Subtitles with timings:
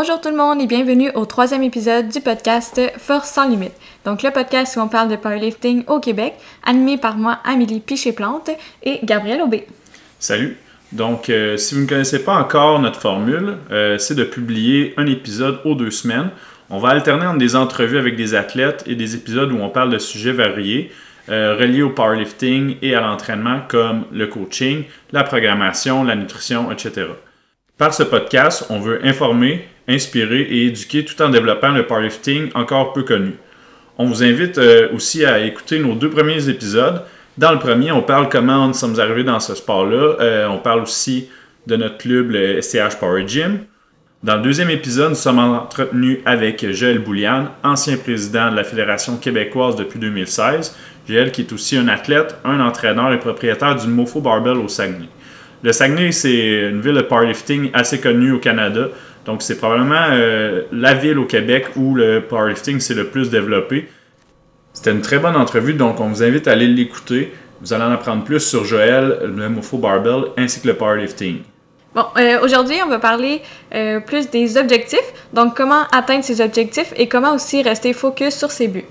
[0.00, 3.72] Bonjour tout le monde et bienvenue au troisième épisode du podcast Force sans limite.
[4.04, 6.34] Donc le podcast où on parle de powerlifting au Québec,
[6.64, 8.48] animé par moi, Amélie Piché-Plante
[8.84, 9.66] et Gabriel Aubé.
[10.20, 10.56] Salut!
[10.92, 15.06] Donc, euh, si vous ne connaissez pas encore notre formule, euh, c'est de publier un
[15.06, 16.30] épisode aux deux semaines.
[16.70, 19.90] On va alterner entre des entrevues avec des athlètes et des épisodes où on parle
[19.90, 20.92] de sujets variés,
[21.28, 27.06] euh, reliés au powerlifting et à l'entraînement comme le coaching, la programmation, la nutrition, etc.
[27.76, 32.92] Par ce podcast, on veut informer, inspirer et éduquer tout en développant le powerlifting encore
[32.92, 33.34] peu connu.
[33.96, 37.02] On vous invite euh, aussi à écouter nos deux premiers épisodes.
[37.36, 40.16] Dans le premier, on parle comment nous sommes arrivés dans ce sport-là.
[40.20, 41.28] Euh, on parle aussi
[41.66, 43.60] de notre club, le STH Power Gym.
[44.22, 49.16] Dans le deuxième épisode, nous sommes entretenus avec Joël Boulian, ancien président de la Fédération
[49.16, 50.76] québécoise depuis 2016.
[51.08, 55.08] Joël qui est aussi un athlète, un entraîneur et propriétaire du Mofo Barbell au Saguenay.
[55.62, 58.88] Le Saguenay, c'est une ville de powerlifting assez connue au Canada.
[59.28, 63.86] Donc, c'est probablement euh, la ville au Québec où le powerlifting s'est le plus développé.
[64.72, 67.34] C'était une très bonne entrevue, donc on vous invite à aller l'écouter.
[67.60, 71.40] Vous allez en apprendre plus sur Joël, le Mofo Barbell, ainsi que le powerlifting.
[71.94, 73.42] Bon, euh, aujourd'hui, on va parler
[73.74, 78.50] euh, plus des objectifs, donc comment atteindre ses objectifs et comment aussi rester focus sur
[78.50, 78.86] ses buts.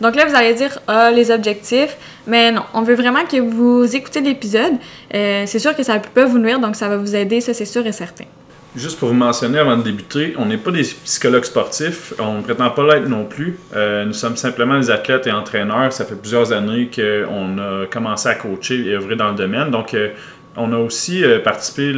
[0.00, 1.96] Donc là, vous allez dire, ah, les objectifs,
[2.28, 4.74] mais non, on veut vraiment que vous écoutez l'épisode.
[5.10, 7.84] C'est sûr que ça peut vous nuire, donc ça va vous aider, ça c'est sûr
[7.84, 8.26] et certain.
[8.74, 12.42] Juste pour vous mentionner avant de débuter, on n'est pas des psychologues sportifs, on ne
[12.42, 13.58] prétend pas l'être non plus.
[13.76, 15.92] Euh, nous sommes simplement des athlètes et entraîneurs.
[15.92, 19.70] Ça fait plusieurs années qu'on a commencé à coacher et œuvrer dans le domaine.
[19.70, 20.10] Donc, euh,
[20.56, 21.94] on a aussi participé,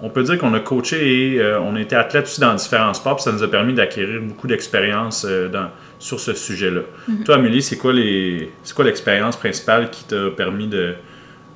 [0.00, 3.16] on peut dire qu'on a coaché et on a été athlète aussi dans différents sports,
[3.16, 5.68] puis ça nous a permis d'acquérir beaucoup d'expérience dans
[6.00, 6.80] sur ce sujet-là.
[7.06, 7.24] Mhm.
[7.24, 8.50] Toi, Amélie, c'est quoi les
[8.84, 10.68] l'expérience principale qui t'a permis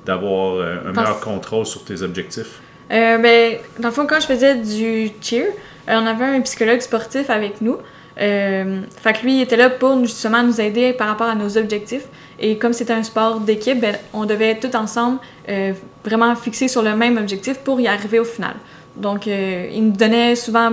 [0.05, 2.61] d'avoir euh, un meilleur contrôle sur tes objectifs?
[2.91, 5.47] Euh, ben, dans le fond, quand je faisais du cheer,
[5.89, 7.77] euh, on avait un psychologue sportif avec nous.
[8.21, 11.57] Euh, fait que lui, il était là pour justement nous aider par rapport à nos
[11.57, 12.05] objectifs.
[12.39, 15.19] Et comme c'était un sport d'équipe, ben, on devait tout ensemble
[16.03, 18.53] vraiment fixer sur le même objectif pour y arriver au final.
[18.95, 20.71] Donc, il nous donnait souvent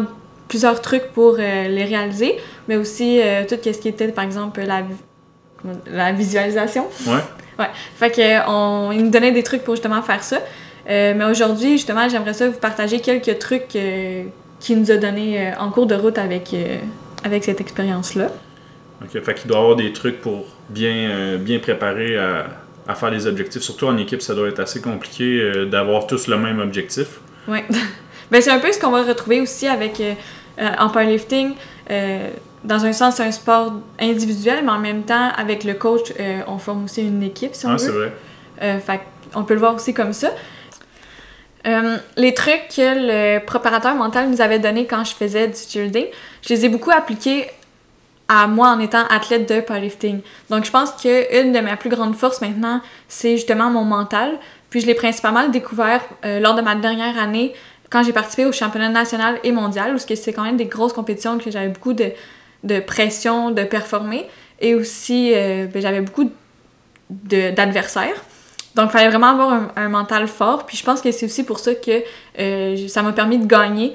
[0.53, 2.37] plusieurs trucs pour euh, les réaliser,
[2.69, 4.83] mais aussi euh, tout ce qui était, par exemple, la,
[5.91, 6.87] la visualisation.
[7.06, 7.15] Ouais.
[7.59, 7.71] Ouais.
[7.97, 10.41] Fait que, on, il nous donnait des trucs pour justement faire ça.
[10.88, 15.70] Euh, mais aujourd'hui, justement, j'aimerais ça vous partager quelques trucs qu'il nous a donnés en
[15.70, 16.54] cours de route avec,
[17.25, 18.28] avec cette expérience-là.
[19.03, 19.22] OK.
[19.22, 22.47] Fait qu'il doit y avoir des trucs pour bien, bien préparer à,
[22.87, 23.62] à, faire les objectifs.
[23.62, 27.20] Surtout en équipe, ça doit être assez compliqué d'avoir tous le même objectif.
[27.49, 27.59] Oui.
[28.31, 30.00] ben, c'est un peu ce qu'on va retrouver aussi avec
[30.59, 31.54] euh, en powerlifting,
[31.91, 32.28] euh,
[32.62, 36.41] dans un sens, c'est un sport individuel, mais en même temps, avec le coach, euh,
[36.47, 37.78] on forme aussi une équipe, si on ah, veut.
[37.78, 38.81] c'est vrai.
[38.81, 39.00] fait
[39.34, 40.28] on peut le voir aussi comme ça.
[41.65, 46.06] Les trucs que le préparateur mental nous avait donné quand je faisais du cheerleading,
[46.43, 47.47] je les ai beaucoup appliqués
[48.28, 50.21] à moi en étant athlète de powerlifting.
[50.50, 54.39] Donc je pense qu'une de mes plus grandes forces maintenant, c'est justement mon mental.
[54.71, 57.53] Puis je l'ai principalement découvert lors de ma dernière année
[57.93, 61.37] quand j'ai participé au championnat national et mondial, que c'est quand même des grosses compétitions
[61.37, 62.11] que j'avais beaucoup de,
[62.65, 64.27] de, pression de performer,
[64.61, 66.31] et aussi euh, ben, j'avais beaucoup
[67.11, 68.25] d'adversaires.
[68.75, 70.66] Donc, il fallait vraiment avoir un, mental fort.
[70.66, 72.03] Puis je pense que c'est aussi pour ça que
[72.38, 73.93] euh, ça m'a permis de gagner.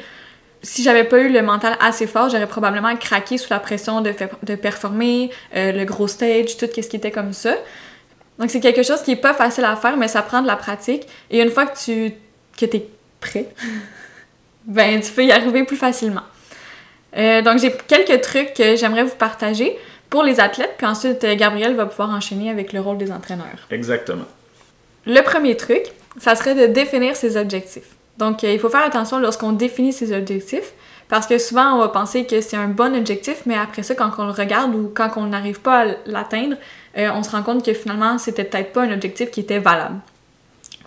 [0.62, 4.14] Si j'avais pas eu le mental assez fort, j'aurais probablement craqué sous la pression de,
[4.44, 7.56] de performer, euh, le gros stage, tout ce qui était comme ça.
[8.38, 10.56] Donc, c'est quelque chose qui est pas facile à faire, mais ça prend de la
[10.56, 11.08] pratique.
[11.32, 12.14] Et une fois que tu
[12.58, 12.90] que es
[13.20, 13.48] prêt,
[14.66, 16.24] ben tu peux y arriver plus facilement.
[17.16, 19.78] Euh, donc j'ai quelques trucs que j'aimerais vous partager
[20.10, 23.68] pour les athlètes, puis ensuite Gabriel va pouvoir enchaîner avec le rôle des entraîneurs.
[23.72, 24.26] Exactement.
[25.07, 25.85] Le premier truc,
[26.19, 27.95] ça serait de définir ses objectifs.
[28.18, 30.73] Donc euh, il faut faire attention lorsqu'on définit ses objectifs,
[31.07, 34.12] parce que souvent on va penser que c'est un bon objectif, mais après ça, quand
[34.18, 36.57] on le regarde ou quand on n'arrive pas à l'atteindre,
[36.95, 40.00] on se rend compte que finalement c'était peut-être pas un objectif qui était valable.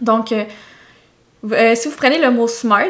[0.00, 2.86] Donc euh, si vous prenez le mot smart,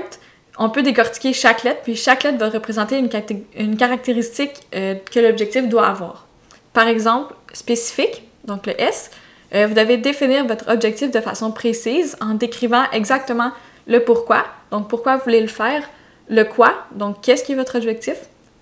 [0.59, 5.69] on peut décortiquer chaque lettre, puis chaque lettre va représenter une, caractéristique euh, que l'objectif
[5.69, 6.27] doit avoir.
[6.73, 9.11] Par exemple, spécifique, donc le S,
[9.55, 13.53] euh, vous devez définir votre objectif de façon précise en décrivant exactement
[13.87, 15.83] le pourquoi, donc pourquoi vous voulez le faire,
[16.29, 18.17] le quoi, donc qu'est-ce qui est votre objectif,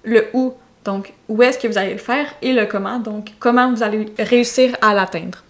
[0.05, 0.55] le où,
[0.85, 4.07] donc où est-ce que vous allez le faire, et le comment, donc comment vous allez
[4.19, 5.45] réussir à l'atteindre.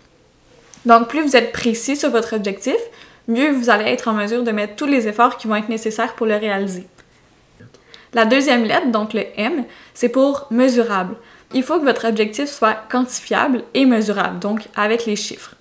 [0.84, 2.76] Donc plus vous êtes précis sur votre objectif,
[3.28, 6.14] mieux vous allez être en mesure de mettre tous les efforts qui vont être nécessaires
[6.14, 6.86] pour le réaliser.
[8.14, 11.14] La deuxième lettre, donc le M, c'est pour mesurable.
[11.54, 15.54] Il faut que votre objectif soit quantifiable et mesurable, donc avec les chiffres.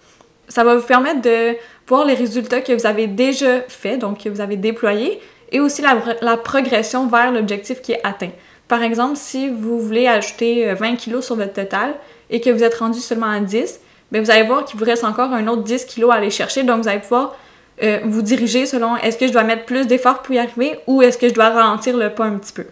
[0.49, 1.55] Ça va vous permettre de
[1.87, 5.81] voir les résultats que vous avez déjà faits, donc que vous avez déployés, et aussi
[5.81, 8.31] la, progression vers l'objectif qui est atteint.
[8.67, 11.95] Par exemple, si vous voulez ajouter 20 kg sur votre total
[12.29, 13.79] et que vous êtes rendu seulement à 10,
[14.11, 16.63] bien vous allez voir qu'il vous reste encore un autre 10 kg à aller chercher,
[16.63, 17.37] donc vous allez pouvoir
[17.81, 21.01] euh, vous diriger selon est-ce que je dois mettre plus d'efforts pour y arriver ou
[21.01, 22.65] est-ce que je dois ralentir le pas un petit peu.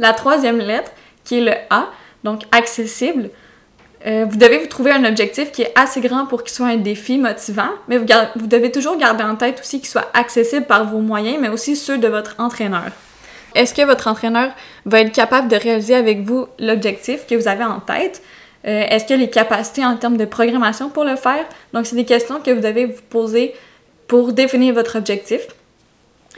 [0.00, 0.90] La troisième lettre,
[1.24, 1.88] qui est le A,
[2.24, 3.30] donc accessible,
[4.06, 6.76] euh, vous devez vous trouver un objectif qui est assez grand pour qu'il soit un
[6.76, 11.00] défi motivant, mais vous, devez toujours garder en tête aussi qu'il soit accessible par vos
[11.00, 12.90] moyens, mais aussi ceux de votre entraîneur.
[13.54, 14.50] Est-ce que votre entraîneur
[14.84, 18.22] va être capable de réaliser avec vous l'objectif que vous avez en tête?
[18.66, 21.44] Euh, est-ce qu'il a les capacités en termes de programmation pour le faire?
[21.72, 23.54] Donc, c'est des questions que vous devez vous poser
[24.08, 25.46] pour définir votre objectif.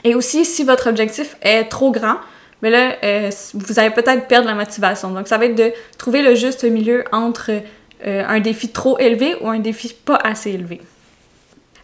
[0.03, 2.15] Et aussi, si votre objectif est trop grand,
[2.61, 5.09] mais là, euh, vous allez peut-être perdre la motivation.
[5.11, 9.35] Donc, ça va être de trouver le juste milieu entre euh, un défi trop élevé
[9.41, 10.81] ou un défi pas assez élevé.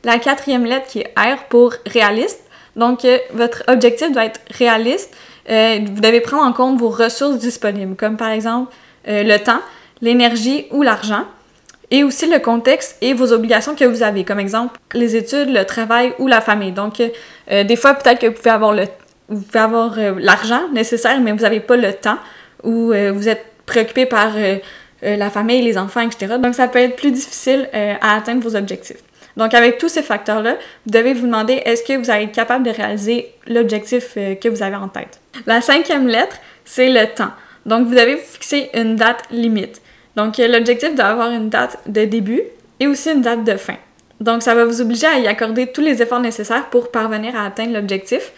[0.04, 2.42] La quatrième lettre qui est R pour réaliste.
[2.76, 5.16] Donc, euh, votre objectif doit être réaliste.
[5.48, 8.74] vous devez prendre en compte vos ressources disponibles, comme par exemple
[9.08, 9.62] le temps,
[10.02, 11.26] l'énergie ou l'argent
[11.92, 15.64] et aussi le contexte et vos obligations que vous avez, comme exemple les études, le
[15.64, 16.72] travail ou la famille.
[16.72, 17.02] Donc,
[17.48, 18.88] des fois, peut-être que vous pouvez avoir le
[19.30, 22.18] vous pouvez avoir euh, l'argent nécessaire, mais vous n'avez pas le temps,
[22.64, 24.34] ou euh, vous êtes préoccupé par
[25.02, 26.36] la famille, les enfants, etc.
[26.40, 28.98] Donc, ça peut être plus difficile à atteindre vos objectifs.
[29.38, 30.54] Donc, avec tous ces facteurs-là,
[30.86, 34.62] vous devez vous demander est-ce que vous allez être capable de réaliser l'objectif que vous
[34.62, 35.20] avez en tête?
[35.48, 37.32] La cinquième lettre, c'est le temps.
[37.66, 39.82] Donc, vous devez fixer une date limite.
[40.16, 42.44] Donc, l'objectif doit avoir une date de début
[42.80, 43.78] et aussi une date de fin.
[44.22, 47.46] Donc, ça va vous obliger à y accorder tous les efforts nécessaires pour parvenir à
[47.46, 48.32] atteindre l'objectif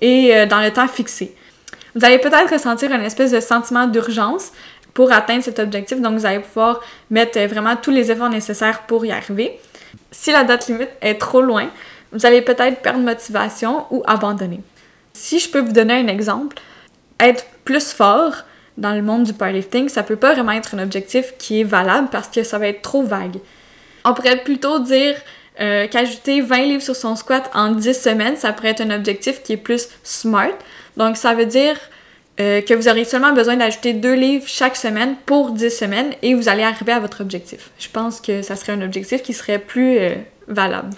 [0.00, 1.34] et euh, dans le temps fixé.
[1.94, 4.52] Vous allez peut-être ressentir une espèce de sentiment d'urgence
[4.94, 6.80] pour atteindre cet objectif, donc vous allez pouvoir
[7.10, 9.58] mettre vraiment tous les efforts nécessaires pour y arriver.
[10.10, 11.70] Si la date limite est trop loin,
[12.12, 14.60] vous allez peut-être perdre motivation ou abandonner.
[15.12, 16.56] Si je peux vous donner un exemple,
[17.20, 18.44] être plus fort,
[18.78, 22.08] dans le monde du powerlifting, ça peut pas vraiment être un objectif qui est valable
[22.10, 23.38] parce que ça va être trop vague.
[24.04, 25.16] On pourrait plutôt dire
[25.60, 29.42] euh, qu'ajouter 20 livres sur son squat en 10 semaines, ça pourrait être un objectif
[29.42, 30.52] qui est plus smart.
[30.96, 31.76] Donc ça veut dire
[32.40, 36.34] euh, que vous aurez seulement besoin d'ajouter 2 livres chaque semaine pour 10 semaines et
[36.34, 37.70] vous allez arriver à votre objectif.
[37.78, 40.14] Je pense que ça serait un objectif qui serait plus euh,
[40.46, 40.90] valable.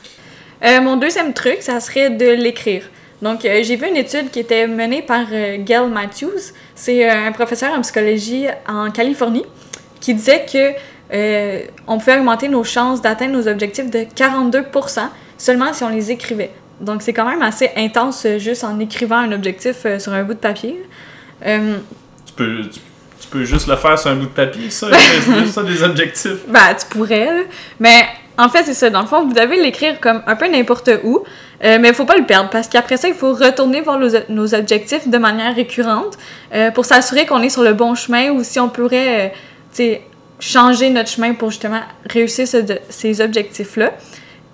[0.62, 2.82] mon deuxième truc, ça serait de l'écrire.
[3.22, 6.52] Donc, j'ai vu une étude qui était menée par euh, Gail Matthews.
[6.74, 9.44] C'est un professeur en psychologie en Californie
[10.00, 10.72] qui disait que
[11.12, 14.66] on pouvait augmenter nos chances d'atteindre nos objectifs de 42
[15.38, 16.52] seulement si on les écrivait.
[16.80, 20.38] Donc, c'est quand même assez intense juste en écrivant un objectif sur un bout de
[20.38, 20.80] papier.
[21.44, 24.88] tu, peux, tu, peux juste le faire sur un bout de papier, ça,
[25.52, 26.38] ça des objectifs.
[26.48, 27.46] Ben, tu pourrais,
[27.78, 28.06] mais
[28.40, 28.88] en fait, c'est ça.
[28.88, 31.24] Dans le fond, vous devez l'écrire comme un peu n'importe où.
[31.62, 33.98] Euh, mais il faut pas le perdre parce qu'après ça, il faut retourner voir
[34.28, 36.16] nos, objectifs de manière récurrente
[36.54, 39.96] euh, pour s'assurer qu'on est sur le bon chemin ou si on pourrait euh,
[40.40, 42.46] changer notre chemin pour justement réussir
[42.88, 43.92] ces objectifs-là.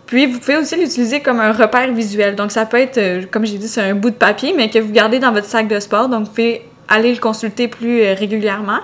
[0.06, 2.36] Puis, vous pouvez aussi l'utiliser comme un repère visuel.
[2.36, 4.92] Donc, ça peut être, comme j'ai dit, c'est un bout de papier, mais que vous
[4.92, 6.08] gardez dans votre sac de sport.
[6.08, 8.78] Donc, vous pouvez aller le consulter plus régulièrement.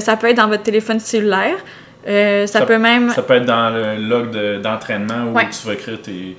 [0.00, 1.56] ça peut être dans votre téléphone cellulaire.
[2.46, 3.10] ça, peut même...
[3.10, 6.36] Ça peut être dans le log d'entraînement où tu vas écrire tes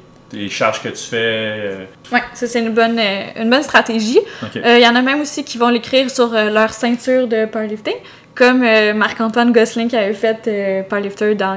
[0.50, 1.18] charges que tu fais.
[1.18, 1.86] Euh.
[2.12, 4.20] Oui, ça c'est une bonne, euh, une bonne stratégie.
[4.56, 7.96] Il euh, y en a même aussi qui vont l'écrire sur leur ceinture de powerlifting,
[8.38, 8.64] comme
[8.96, 11.56] Marc-Antoine Gosselin qui avait fait powerlifter dans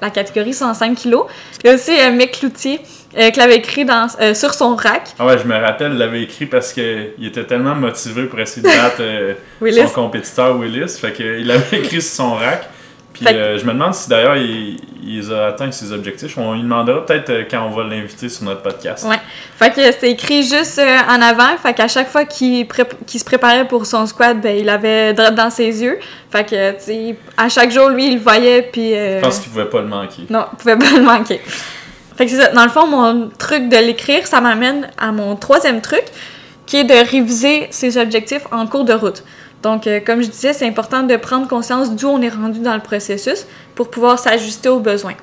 [0.00, 1.14] la catégorie 105 kg.
[1.62, 2.80] Il y a aussi Mick Cloutier
[3.14, 5.14] qui l'avait écrit dans, sur son rack.
[5.18, 8.62] Ah ouais, je me rappelle, il l'avait écrit parce qu'il était tellement motivé pour essayer
[8.62, 10.98] de battre son compétiteur Willis.
[11.00, 12.68] Fait qu'il l'avait écrit sur son rack.
[13.12, 16.36] Puis euh, je me demande si d'ailleurs il, il, a atteint ses objectifs.
[16.38, 19.04] On lui demandera peut-être euh, quand on va l'inviter sur notre podcast.
[19.08, 19.16] Ouais.
[19.56, 21.56] Fait que c'était écrit juste euh, en avant.
[21.60, 25.50] Fait qu'à chaque fois qu'il se préparait pour son squat, ben, il avait drop dans
[25.50, 25.98] ses yeux.
[26.30, 28.62] Fait que, tu sais, à chaque jour, lui, il le voyait.
[28.62, 28.90] Puis.
[28.92, 30.22] Je pense qu'il pouvait pas le manquer.
[30.30, 31.40] Non, il pouvait pas le manquer.
[32.16, 32.48] Fait que c'est ça.
[32.48, 36.04] Dans le fond, mon truc de l'écrire, ça m'amène à mon troisième truc,
[36.66, 39.22] qui est de réviser ses objectifs en cours de route.
[39.62, 42.74] Donc, euh, comme je disais, c'est important de prendre conscience d'où on est rendu dans
[42.74, 45.14] le processus pour pouvoir s'ajuster aux besoins.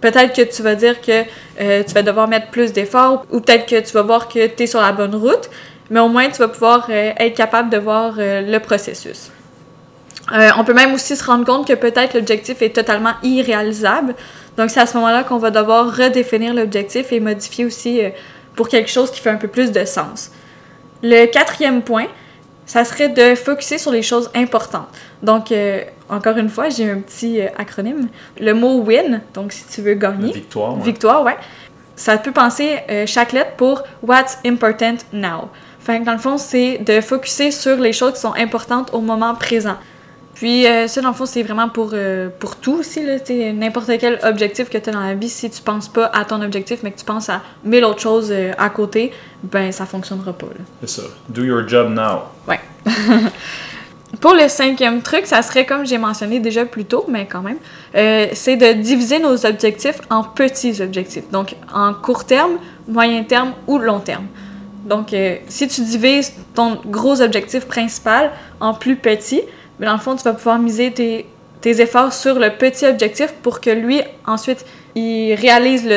[0.00, 1.24] Peut-être que tu vas dire que
[1.60, 4.62] euh, tu vas devoir mettre plus d'efforts ou peut-être que tu vas voir que tu
[4.62, 5.50] es sur la bonne route,
[5.90, 9.30] mais au moins tu vas pouvoir euh, être capable de voir le processus.
[10.30, 14.14] on peut même aussi se rendre compte que peut-être l'objectif est totalement irréalisable.
[14.56, 18.00] Donc c'est à ce moment-là qu'on va devoir redéfinir l'objectif et modifier aussi
[18.54, 20.30] pour quelque chose qui fait un peu plus de sens.
[21.02, 22.06] Le quatrième point,
[22.66, 24.88] ça serait de focuser sur les choses importantes.
[25.22, 28.08] Donc, euh, encore une fois, j'ai un petit euh, acronyme.
[28.40, 30.32] Le mot win, donc si tu veux gagner.
[30.32, 30.76] victoire.
[30.76, 31.36] Victoire, ouais.
[31.96, 35.48] ça peut penser euh, chaque lettre pour What's important now.
[35.80, 39.00] Fait que dans le fond, c'est de focuser sur les choses qui sont importantes au
[39.00, 39.76] moment présent.
[40.38, 43.00] Puis euh, ça, dans le fond, c'est vraiment pour, euh, pour tout aussi.
[43.54, 46.40] N'importe quel objectif que tu as dans la vie, si tu penses pas à ton
[46.42, 49.12] objectif, mais que tu penses à mille autres choses euh, à côté,
[49.42, 50.46] ben ça fonctionnera pas.
[50.80, 51.08] C'est ça.
[51.28, 52.20] Do your job now.
[52.46, 52.60] Ouais.
[54.20, 57.58] pour le cinquième truc, ça serait comme j'ai mentionné déjà plus tôt, mais quand même,
[58.34, 61.30] c'est de diviser nos objectifs en petits objectifs.
[61.30, 62.58] Donc en court terme,
[62.88, 64.26] moyen terme ou long terme.
[64.84, 65.14] Donc
[65.48, 69.42] si tu divises ton gros objectif principal en plus petits,
[69.78, 71.26] mais dans le fond, tu vas pouvoir miser tes,
[71.62, 75.88] efforts sur le petit objectif pour que lui, ensuite, il réalise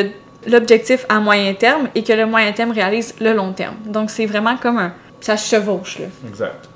[0.48, 3.76] l'objectif à moyen terme et que le moyen terme réalise le long terme.
[3.86, 4.94] Donc, c'est vraiment comme un...
[5.22, 6.08] Ça chevauche, là.
[6.28, 6.71] Exact.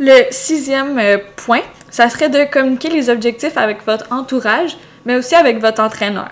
[0.00, 5.34] Le sixième euh, point, ça serait de communiquer les objectifs avec votre entourage, mais aussi
[5.34, 6.28] avec votre entraîneur.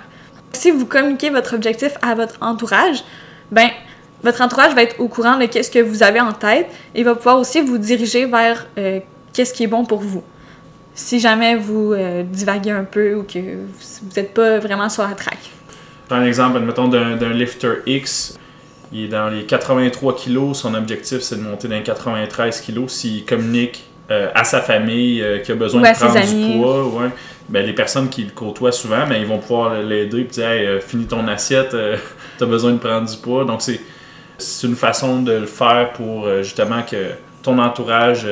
[0.52, 3.02] Si vous communiquez votre objectif à votre entourage,
[3.50, 3.68] ben
[4.22, 7.14] votre entourage va être au courant de ce que vous avez en tête et va
[7.14, 9.00] pouvoir aussi vous diriger vers euh,
[9.32, 10.22] qu'est-ce qui est bon pour vous.
[10.94, 15.14] Si jamais vous euh, divaguez un peu ou que vous n'êtes pas vraiment sur la
[15.14, 15.38] track.
[16.08, 18.38] Par exemple, admettons d'un lifter X,
[18.92, 22.88] il est dans les 83 kg, son objectif c'est de monter dans les 93 kg.
[22.88, 27.10] S'il communique euh, à sa famille euh, qui a besoin de prendre du poids, ouais,
[27.48, 30.80] ben, les personnes qui le côtoient souvent, ben, ils vont pouvoir l'aider et dire hey,
[30.80, 31.76] finis ton assiette,
[32.38, 33.44] tu as besoin de prendre du poids.
[33.44, 37.12] Donc c'est une façon de le faire pour justement que
[37.42, 38.26] ton entourage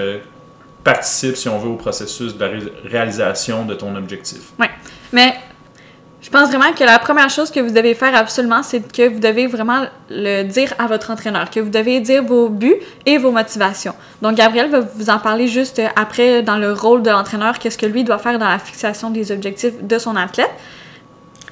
[0.84, 2.50] participe, si on veut, au processus de la
[2.84, 4.52] réalisation de ton objectif.
[4.60, 4.66] Oui.
[5.12, 5.34] Mais
[6.34, 9.46] pense vraiment que la première chose que vous devez faire absolument, c'est que vous devez
[9.46, 12.74] vraiment le dire à votre entraîneur, que vous devez dire vos buts
[13.06, 13.94] et vos motivations.
[14.20, 17.86] Donc, Gabriel va vous en parler juste après dans le rôle de l'entraîneur, qu'est-ce que
[17.86, 20.50] lui doit faire dans la fixation des objectifs de son athlète.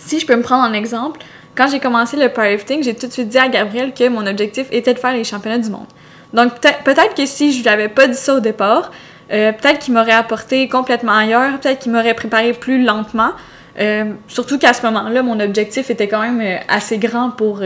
[0.00, 1.20] Si je peux me prendre en exemple,
[1.54, 4.66] quand j'ai commencé le powerlifting, j'ai tout de suite dit à Gabriel que mon objectif
[4.72, 5.86] était de faire les championnats du monde.
[6.32, 8.90] Donc, peut-être que si je lui avais pas dit ça au départ,
[9.32, 13.30] euh, peut-être qu'il m'aurait apporté complètement ailleurs, peut-être qu'il m'aurait préparé plus lentement.
[13.78, 17.62] Euh, surtout qu'à ce moment-là, mon objectif était quand même euh, assez grand pour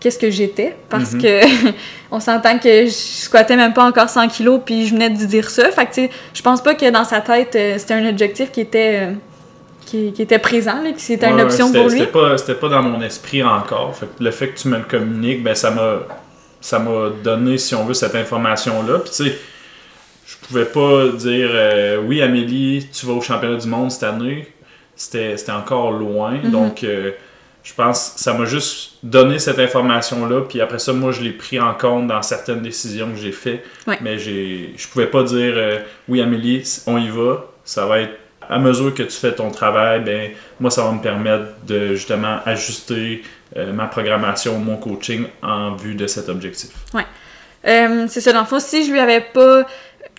[0.00, 1.22] qu'est-ce que j'étais, parce mhm.
[1.22, 1.40] que
[2.10, 5.50] on s'entend que je squattais même pas encore 100 kilos, puis je venais de dire
[5.50, 5.70] ça.
[5.70, 9.08] Fait que, je pense pas que dans sa tête, c'était un objectif qui était...
[9.86, 12.00] Qui, était présent, là, que c'était une option pour lui.
[12.00, 13.96] C'était pas, pas dans mon esprit encore.
[13.96, 16.00] Fait le fait que tu me le communiques, ben, ça m'a
[16.60, 18.98] ça m'a donné, si on veut, cette information-là.
[18.98, 19.38] Puis tu sais,
[20.26, 24.46] je pouvais pas dire euh, oui Amélie tu vas au championnat du monde cette année
[24.98, 26.32] c'était encore loin.
[26.32, 26.50] Mhm.
[26.50, 27.12] donc euh,
[27.62, 31.22] je pense que ça m'a juste donné cette information là puis après ça moi je
[31.22, 33.62] l'ai pris en compte dans certaines décisions que j'ai fait
[34.00, 35.78] mais j'ai je pouvais pas dire euh,
[36.08, 37.46] oui Amélie on y va.
[37.64, 41.00] Ça va être à mesure que tu fais ton travail ben moi ça va me
[41.00, 43.22] permettre de justement ajuster
[43.56, 47.06] ma programmation mon coaching en vue de cet objectif ouais.
[47.64, 48.32] C'est ça.
[48.32, 49.66] Dans le fond si je lui avais pas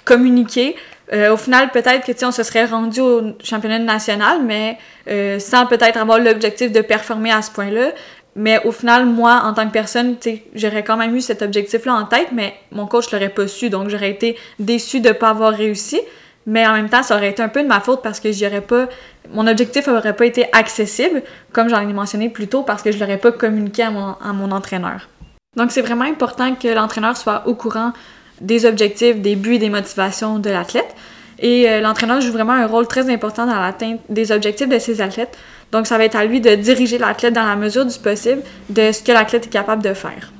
[0.10, 0.76] communiquer.
[1.12, 4.78] Euh, au final, peut-être que on se serait rendu au championnat national, mais
[5.10, 7.92] euh, sans peut-être avoir l'objectif de performer à ce point-là.
[8.36, 10.16] Mais au final, moi, en tant que personne,
[10.54, 13.90] j'aurais quand même eu cet objectif-là en tête, mais mon coach l'aurait pas su, donc
[13.90, 16.00] j'aurais été déçue de ne pas avoir réussi.
[16.46, 18.62] Mais en même temps, ça aurait été un peu de ma faute parce que j'aurais
[18.62, 18.88] pas.
[19.32, 23.00] Mon objectif n'aurait pas été accessible, comme j'en ai mentionné plus tôt, parce que je
[23.00, 25.10] l'aurais pas communiqué à mon, à mon entraîneur.
[25.56, 27.94] Donc, c'est vraiment important que l'entraîneur soit au courant
[28.42, 30.96] des objectifs, des buts des motivations de l'athlète.
[31.40, 35.02] Et euh, l'entraîneur joue vraiment un rôle très important dans l'atteinte des objectifs de ses
[35.02, 35.38] athlètes.
[35.72, 38.92] Donc, ça va être à lui de diriger l'athlète dans la mesure du possible de
[38.92, 40.32] ce que l'athlète est capable de faire.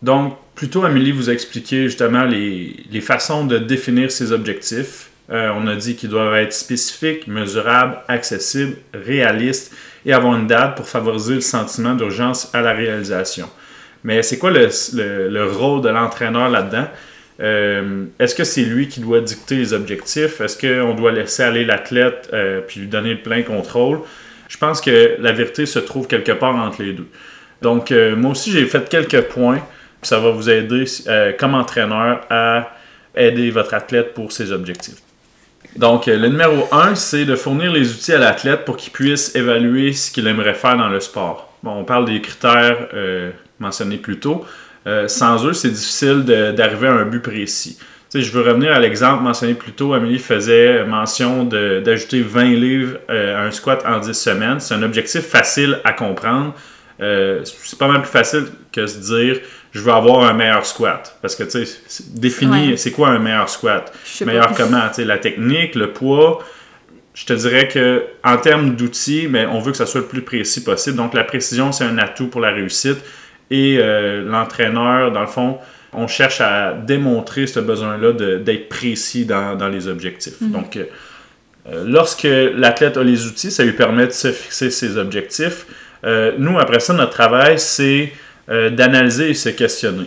[0.00, 5.10] Donc, plutôt, Amélie vous a expliqué justement les, les façons de définir ses objectifs.
[5.28, 10.76] Euh, on a dit qu'ils doivent être spécifiques, mesurables, accessibles, réalistes et avoir une date
[10.76, 13.48] pour favoriser le sentiment d'urgence à la réalisation.
[14.04, 14.68] Mais c'est quoi le,
[15.28, 16.86] le rôle de l'entraîneur là-dedans?
[17.40, 20.40] Euh, est-ce que c'est lui qui doit dicter les objectifs?
[20.40, 24.00] Est-ce qu'on doit laisser aller l'athlète euh, puis lui donner le plein contrôle?
[24.48, 27.08] Je pense que la vérité se trouve quelque part entre les deux.
[27.62, 29.60] Donc, euh, moi aussi, j'ai fait quelques points.
[30.02, 30.84] Ça va vous aider
[31.38, 32.76] comme entraîneur à
[33.16, 34.98] aider votre athlète pour ses objectifs.
[35.74, 39.92] Donc, le numéro un, c'est de fournir les outils à l'athlète pour qu'il puisse évaluer
[39.92, 41.52] ce qu'il aimerait faire dans le sport.
[41.62, 42.88] Bon, on parle des critères
[43.58, 44.44] mentionnés plus tôt.
[44.86, 46.22] Euh, sans eux, c'est difficile
[46.56, 47.78] d'arriver à un but précis.
[48.14, 49.94] je veux revenir à l'exemple mentionné plus tôt.
[49.94, 54.60] Amélie faisait mention d'ajouter 20 livres euh, à un squat en 10 semaines.
[54.60, 56.54] C'est un objectif facile à comprendre.
[57.00, 59.40] Euh, c'est pas mal plus facile que se dire
[59.72, 61.18] je veux avoir un meilleur squat.
[61.20, 63.92] Parce que, tu sais, définir c'est quoi un meilleur squat?
[64.24, 64.88] Meilleur comment?
[64.98, 66.42] La technique, le poids.
[67.12, 70.22] je te dirais que en termes d'outils, mais on veut que ça soit le plus
[70.22, 70.96] précis possible.
[70.96, 72.98] Donc la précision, c'est un atout pour la réussite.
[73.50, 75.58] Et euh, l'entraîneur, dans le fond,
[75.92, 80.40] on cherche à démontrer ce besoin-là d'être précis dans, les objectifs.
[80.40, 80.50] Mhm.
[80.50, 85.66] Donc, euh, lorsque l'athlète a les outils, ça lui permet de se fixer ses objectifs.
[86.38, 88.12] nous, après ça, notre travail, c'est
[88.48, 90.06] d'analyser et se questionner.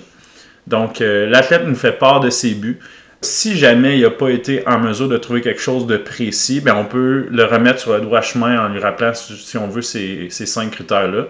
[0.67, 2.79] Donc, l'athlète nous fait part de ses buts.
[3.21, 6.75] Si jamais il n'a pas été en mesure de trouver quelque chose de précis, ben
[6.75, 10.29] on peut le remettre sur le droit chemin en lui rappelant, si on veut, ces,
[10.29, 11.27] cinq critères-là.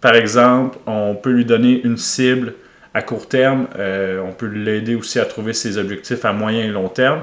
[0.00, 2.54] Par exemple, on peut lui donner une cible
[2.94, 3.66] à court terme.
[3.78, 7.22] Euh, on peut l'aider aussi à trouver ses objectifs à moyen et long terme.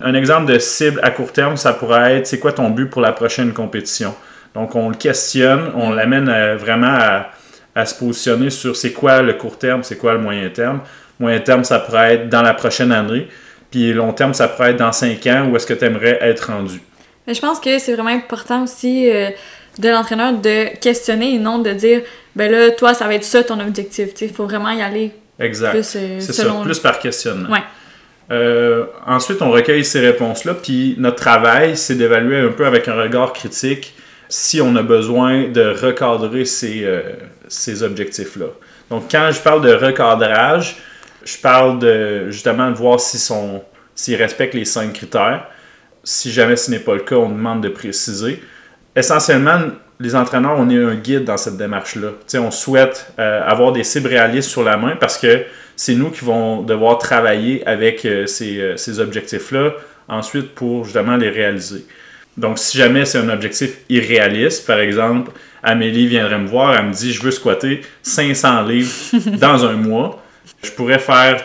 [0.00, 3.00] Un exemple de cible à court terme, ça pourrait être c'est quoi ton but pour
[3.00, 4.14] la prochaine compétition?
[4.54, 7.30] Donc on le questionne, on l'amène vraiment à,
[7.74, 10.80] à, se positionner sur c'est quoi le court terme, c'est quoi le moyen terme.
[11.18, 13.28] Moyen terme, ça pourrait être dans la prochaine année.
[13.70, 15.48] Puis long terme, ça pourrait être dans cinq ans.
[15.50, 16.80] Où est-ce que tu aimerais être rendu?
[17.26, 19.30] Mais je pense que c'est vraiment important aussi euh,
[19.78, 22.02] de l'entraîneur de questionner et non de dire
[22.36, 24.10] ben là, toi, ça va être ça ton objectif.
[24.20, 25.70] Il faut vraiment y aller exact.
[25.70, 27.50] plus euh, C'est ça, plus par questionnement.
[27.50, 27.62] Ouais.
[28.30, 32.94] Euh, ensuite, on recueille ces réponses-là, puis notre travail, c'est d'évaluer un peu avec un
[32.94, 33.94] regard critique
[34.28, 36.88] si on a besoin de recadrer ces,
[37.48, 38.46] ces objectifs-là.
[38.90, 40.76] Donc, quand je parle de recadrage,
[41.24, 43.62] je parle de justement de voir s'ils sont
[43.94, 45.46] s'ils respectent les cinq critères.
[46.02, 48.42] Si jamais ce n'est pas le cas, on demande de préciser.
[48.96, 49.60] Essentiellement,
[50.00, 52.10] les entraîneurs, on est un guide dans cette démarche-là.
[52.34, 55.44] on souhaite euh, avoir des cibles réalistes sur la main parce que
[55.76, 59.72] c'est nous qui vont devoir travailler avec euh, ces, euh, ces objectifs-là
[60.08, 61.86] ensuite pour justement les réaliser.
[62.36, 65.30] Donc, si jamais c'est un objectif irréaliste, par exemple,
[65.62, 68.92] Amélie viendrait me voir, elle me dit Je veux squatter 500 livres
[69.38, 70.20] dans un mois
[70.64, 71.42] je pourrais faire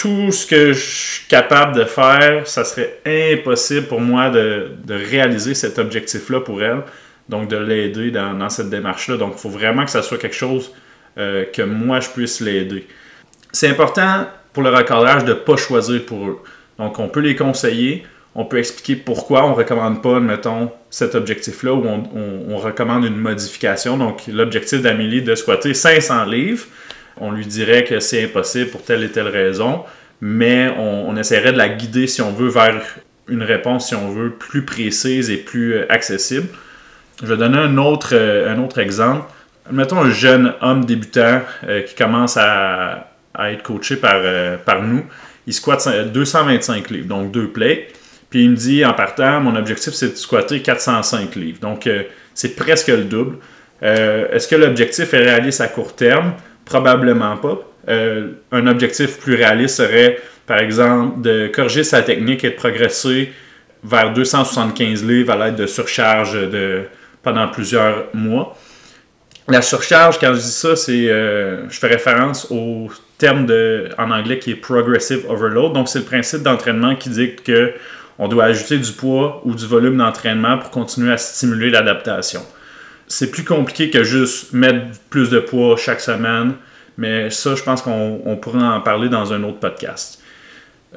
[0.00, 5.54] tout ce que je suis capable de faire, ça serait impossible pour moi de, réaliser
[5.54, 6.82] cet objectif-là pour elle.
[7.28, 9.18] Donc, de l'aider dans, cette démarche-là.
[9.18, 10.72] Donc, il faut vraiment que ça soit quelque chose
[11.18, 12.88] euh, que moi, je puisse l'aider.
[13.52, 16.38] C'est important pour le recadrage de ne pas choisir pour eux.
[16.78, 21.14] Donc, on peut les conseiller, on peut expliquer pourquoi on ne recommande pas, mettons, cet
[21.14, 22.02] objectif-là ou on,
[22.48, 23.98] on, recommande une modification.
[23.98, 26.64] Donc, l'objectif d'Amélie de squatter 500 livres,
[27.16, 29.84] on lui dirait que c'est impossible pour telle et telle raison,
[30.20, 32.82] mais on, essaierait de la guider, si on veut, vers
[33.28, 36.48] une réponse, si on veut, plus précise et plus euh, accessible.
[37.22, 39.30] Je vais donner un autre, euh, exemple.
[39.70, 43.06] Mettons un jeune homme débutant euh, qui commence à,
[43.38, 44.20] être coaché par,
[44.66, 45.04] par nous.
[45.46, 47.88] Il squatte 225 livres, donc deux plays.
[48.28, 51.60] Puis il me dit en partant, mon objectif c'est de squatter 405 livres.
[51.60, 51.88] Donc
[52.34, 53.38] c'est presque le double.
[53.80, 56.34] Est-ce que l'objectif est réaliste à court terme?
[56.70, 57.58] Probablement pas.
[57.88, 63.32] Euh, un objectif plus réaliste serait, par exemple, de corriger sa technique et de progresser
[63.82, 66.84] vers 275 livres à l'aide de surcharge de,
[67.24, 68.56] pendant plusieurs mois.
[69.48, 74.12] La surcharge, quand je dis ça, c'est, euh, je fais référence au terme de, en
[74.12, 75.72] anglais qui est progressive overload.
[75.72, 77.72] Donc, c'est le principe d'entraînement qui dit que
[78.16, 82.42] on doit ajouter du poids ou du volume d'entraînement pour continuer à stimuler l'adaptation
[83.10, 86.54] c'est plus compliqué que juste mettre plus de poids chaque semaine.
[86.96, 90.22] Mais ça, je pense qu'on pourrait en parler dans un autre podcast.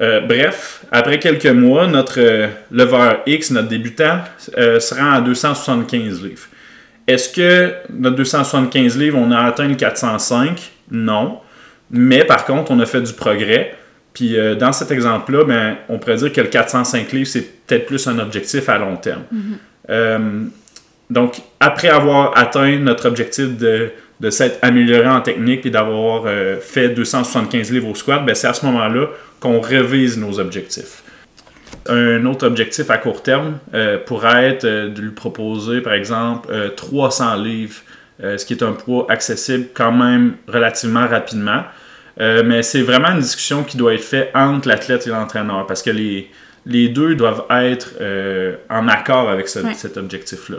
[0.00, 4.18] Euh, bref, après quelques mois, notre euh, lever X, notre débutant,
[4.56, 6.42] euh, sera à 275 livres.
[7.06, 10.72] Est-ce que notre 275 livres, on a atteint le 405?
[10.90, 11.40] Non.
[11.90, 13.74] Mais par contre, on a fait du progrès.
[14.12, 18.06] Puis dans cet exemple-là, ben, on pourrait dire que le 405 livres, c'est peut-être plus
[18.06, 19.24] un objectif à long terme.
[19.34, 20.48] Mm-hmm.
[21.10, 23.90] Donc, après avoir atteint notre objectif de,
[24.30, 28.54] s'être amélioré en technique et d'avoir euh, fait 275 livres au squat, ben, c'est à
[28.54, 31.02] ce moment-là qu'on révise nos objectifs.
[31.86, 36.48] Un autre objectif à court terme euh, pourrait être euh, de lui proposer, par exemple,
[36.76, 37.80] 300 livres,
[38.20, 41.64] ce qui est un poids accessible quand même relativement rapidement.
[42.16, 45.90] mais c'est vraiment une discussion qui doit être faite entre l'athlète et l'entraîneur parce que
[45.90, 46.30] les,
[46.64, 47.94] les deux doivent être
[48.70, 50.58] en accord avec cet objectif-là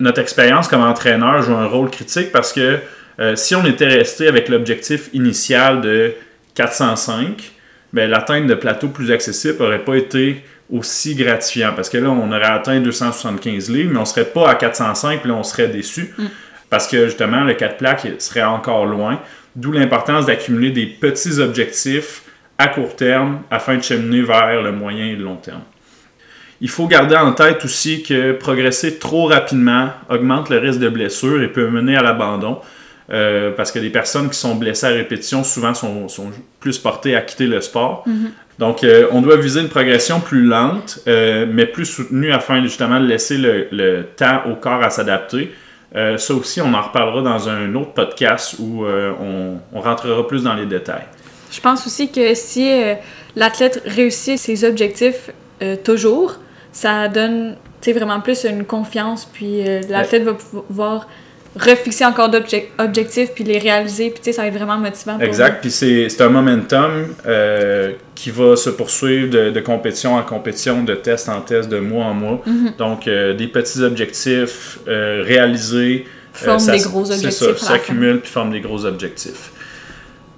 [0.00, 2.78] notre expérience comme entraîneur joue un rôle critique parce que
[3.20, 6.12] euh, si on était resté avec l'objectif initial de
[6.54, 7.52] 405,
[7.92, 12.30] ben, l'atteinte de plateaux plus accessibles n'aurait pas été aussi gratifiant parce que là, on
[12.32, 15.68] aurait atteint 275 livres, mais on ne serait pas à 405, puis là, on serait
[15.68, 16.24] déçu mm.
[16.70, 19.20] parce que justement, le 4 plaques serait encore loin.
[19.54, 22.22] D'où l'importance d'accumuler des petits objectifs
[22.56, 25.62] à court terme afin de cheminer vers le moyen et le long terme.
[26.64, 31.42] Il faut garder en tête aussi que progresser trop rapidement augmente le risque de blessure
[31.42, 32.60] et peut mener à l'abandon.
[33.56, 37.20] parce que les personnes qui sont blessées à répétition souvent sont, sont plus portées à
[37.20, 38.04] quitter le sport.
[38.60, 43.38] Donc, on doit viser une progression plus lente, mais plus soutenue afin justement de laisser
[43.38, 45.52] le, le temps au corps à s'adapter.
[45.92, 50.54] ça aussi, on en reparlera dans un autre podcast où on, on, rentrera plus dans
[50.54, 51.06] les détails.
[51.50, 52.70] Je pense aussi que si
[53.34, 55.32] l'athlète réussit ses objectifs
[55.82, 56.38] toujours,
[56.72, 57.56] ça donne
[57.90, 61.08] vraiment plus une confiance, puis euh, l'athlète va pouvoir
[61.58, 65.18] refixer encore d'objectifs, puis les réaliser, puis ça va être vraiment motivant.
[65.18, 70.94] exact, puis c'est un momentum euh, qui va se poursuivre de, compétition en compétition, de
[70.94, 72.40] test en test, de mois en mois.
[72.46, 72.74] Mhm.
[72.78, 76.06] Donc, euh, des petits objectifs réalisés.
[76.32, 77.58] Forment des gros objectifs.
[77.58, 79.50] Ça s'accumule, puis forme des gros objectifs.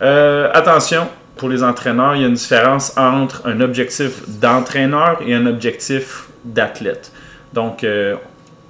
[0.00, 5.46] attention, pour les entraîneurs, il y a une différence entre un objectif d'entraîneur et un
[5.46, 7.12] objectif d'athlète.
[7.52, 8.14] Donc, euh,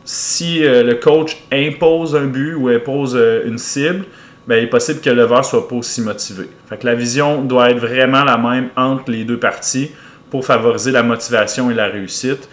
[0.05, 4.05] si euh, le coach impose un but ou impose euh, une cible,
[4.47, 6.49] ben, il est possible que le ne soit pas aussi motivé.
[6.69, 9.91] Fait que la vision doit être vraiment la même entre les deux parties
[10.31, 12.49] pour favoriser la motivation et la réussite.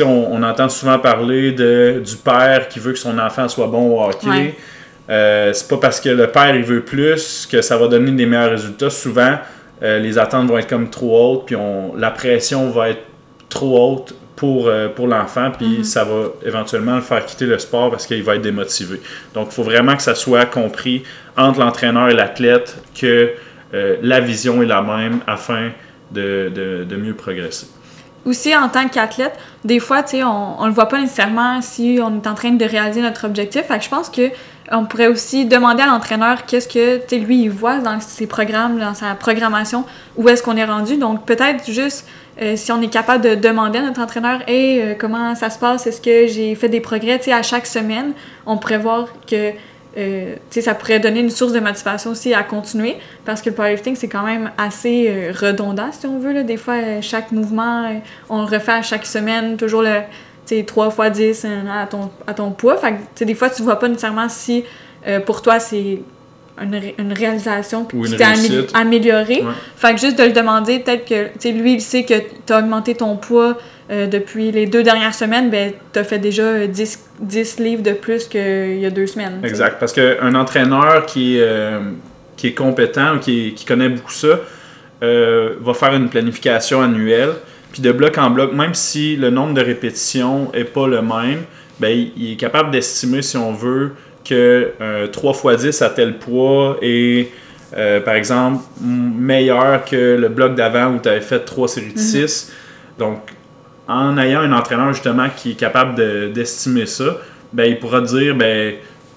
[0.00, 3.96] On, on, entend souvent parler de, du père qui veut que son enfant soit bon
[3.96, 4.54] au hockey.
[5.10, 8.26] Euh, c'est pas parce que le père il veut plus que ça va donner des
[8.26, 8.90] meilleurs résultats.
[8.90, 9.38] Souvent,
[9.80, 13.02] les attentes vont être comme trop hautes, puis on, la pression va être
[13.48, 15.84] trop haute pour, euh, pour l'enfant, puis mhm.
[15.84, 19.00] ça va éventuellement le faire quitter le sport parce qu'il va être démotivé.
[19.34, 21.02] Donc, il faut vraiment que ça soit compris
[21.36, 23.32] entre l'entraîneur et l'athlète que
[23.74, 25.70] euh, la vision est la même afin
[26.12, 27.66] de, de, de mieux progresser.
[28.24, 31.98] Aussi, en tant qu'athlète, des fois, tu sais, on ne le voit pas nécessairement si
[32.00, 33.62] on est en train de réaliser notre objectif.
[33.62, 34.30] Fait que je pense que
[34.70, 38.94] on pourrait aussi demander à l'entraîneur qu'est-ce que, lui, il voit dans ses programmes, dans
[38.94, 39.84] sa programmation,
[40.16, 40.96] où est-ce qu'on est rendu.
[40.96, 42.06] Donc, peut-être juste
[42.40, 45.58] euh, si on est capable de demander à notre entraîneur Hey, euh, comment ça se
[45.58, 45.86] passe?
[45.86, 48.12] Est-ce que j'ai fait des progrès à chaque semaine
[48.46, 49.52] On pourrait voir que
[49.96, 53.96] euh, ça pourrait donner une source de motivation aussi à continuer parce que le powerlifting,
[53.96, 56.32] c'est quand même assez redondant, si on veut.
[56.32, 56.42] Là.
[56.44, 57.90] Des fois, chaque mouvement,
[58.28, 60.02] on le refait à chaque semaine, toujours le
[60.66, 62.76] 3 fois 10 à ton, à ton poids.
[62.76, 64.64] Fait des fois, tu vois pas nécessairement si
[65.26, 66.00] pour toi c'est
[66.60, 68.24] une, réalisation puis tu t'es
[68.74, 69.44] amélioré.
[69.76, 72.14] Fait que juste de le demander, peut-être que lui, il sait que
[72.46, 73.56] tu as augmenté ton poids
[73.90, 77.92] euh, depuis les deux dernières semaines, ben tu as fait déjà 10, 10 livres de
[77.92, 79.40] plus qu'il y a deux semaines.
[79.42, 79.78] Exact.
[79.80, 81.80] Parce qu'un entraîneur qui, euh,
[82.36, 84.40] qui est compétent ou qui, qui connaît beaucoup ça
[85.02, 87.30] euh, va faire une planification annuelle.
[87.72, 91.44] Puis de bloc en bloc, même si le nombre de répétitions n'est pas le même,
[91.80, 93.92] ben, il est capable d'estimer, si on veut,
[94.24, 94.72] que
[95.12, 97.30] 3 x 10 à tel poids est,
[97.76, 101.98] euh, par exemple, meilleur que le bloc d'avant où tu avais fait 3 séries de
[101.98, 102.50] 6.
[102.50, 103.06] Mhm.
[103.06, 103.20] Donc,
[103.86, 105.94] en ayant un entraîneur justement qui est capable
[106.32, 107.18] d'estimer ça,
[107.52, 108.74] ben, il pourra dire ben,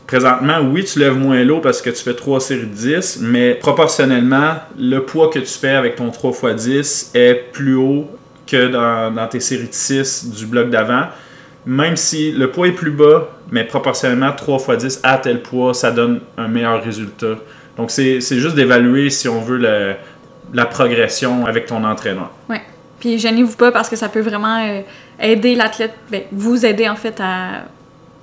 [0.07, 3.55] présentement, oui, tu lèves moins l'eau parce que tu fais 3 séries de 10, mais
[3.55, 8.07] proportionnellement, le poids que tu fais avec ton 3 x 10 est plus haut
[8.51, 11.05] que dans, dans tes séries de 6 du bloc d'avant
[11.65, 15.73] même si le poids est plus bas, mais proportionnellement 3 x 10 à tel poids,
[15.73, 17.35] ça donne un meilleur résultat.
[17.77, 19.57] Donc, c'est juste d'évaluer, si on veut,
[20.53, 22.31] la progression avec ton entraîneur.
[22.49, 22.57] Oui.
[22.99, 24.81] Puis, gênez-vous pas parce que ça peut vraiment euh,
[25.19, 27.63] aider l'athlète, ben, vous aider en fait à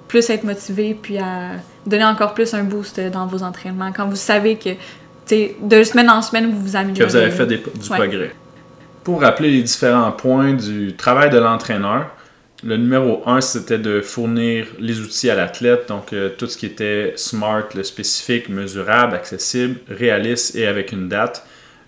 [0.07, 1.53] plus être motivé, puis à
[1.85, 3.93] donner encore plus un boost dans vos entraînements.
[3.93, 4.71] Quand vous savez que,
[5.31, 7.07] de semaine en semaine, vous vous améliorez.
[7.07, 8.33] Que vous avez fait du progrès.
[9.05, 12.11] Pour rappeler les différents points du travail de l'entraîneur,
[12.65, 16.67] le numéro 1, c'était de fournir les outils à l'athlète, donc euh, tout ce qui
[16.67, 21.47] était smart, le spécifique, mesurable, accessible, réaliste et avec une date.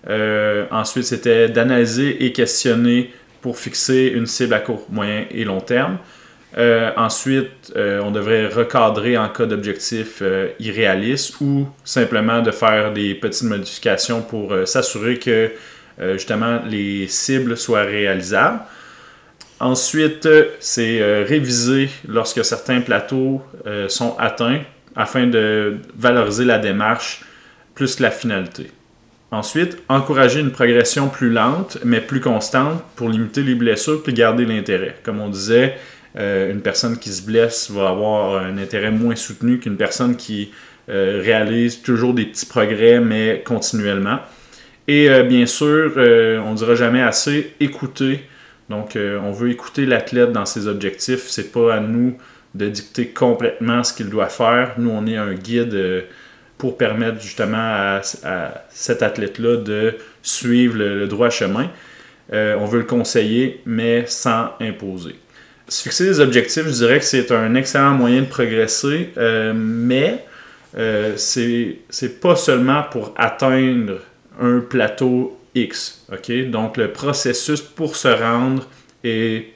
[0.09, 5.61] Euh, ensuite, c'était d'analyser et questionner pour fixer une cible à court, moyen et long
[5.61, 5.99] terme.
[6.57, 10.23] Euh, ensuite, on devrait recadrer en cas d'objectif
[10.59, 15.51] irréaliste ou simplement de faire des petites modifications pour s'assurer que
[15.99, 18.61] justement les cibles soient réalisables.
[19.61, 20.27] Ensuite,
[20.59, 24.63] c'est euh, réviser lorsque certains plateaux euh, sont atteints
[24.97, 27.25] afin de valoriser la démarche
[27.75, 28.71] plus que la finalité.
[29.31, 34.47] Ensuite, encourager une progression plus lente mais plus constante pour limiter les blessures puis garder
[34.47, 34.97] l'intérêt.
[35.03, 35.77] Comme on disait,
[36.17, 40.53] euh, une personne qui se blesse va avoir un intérêt moins soutenu qu'une personne qui
[40.89, 44.19] réalise toujours des petits progrès mais continuellement.
[44.89, 48.25] Et bien sûr, on ne dira jamais assez, écouter
[48.71, 51.27] donc, euh, on veut écouter l'athlète dans ses objectifs.
[51.27, 52.17] C'est pas à nous
[52.55, 54.75] de dicter complètement ce qu'il doit faire.
[54.79, 56.03] Nous, on est un guide euh,
[56.57, 58.01] pour permettre justement à,
[58.71, 61.69] cet athlète-là de suivre le, droit chemin.
[62.33, 65.17] Euh, on veut le conseiller, mais sans imposer.
[65.67, 69.11] Se fixer des objectifs, je dirais que c'est un excellent moyen de progresser,
[69.55, 70.25] mais
[70.77, 74.01] euh, c'est pas seulement pour atteindre
[74.41, 76.05] un plateau X.
[76.13, 76.51] ok?
[76.51, 78.67] Donc, le processus pour se rendre
[79.05, 79.53] est